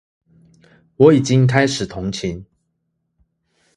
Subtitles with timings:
[0.95, 2.43] 我已經開始同情